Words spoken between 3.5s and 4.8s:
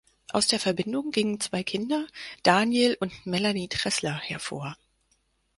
Tressler, hervor.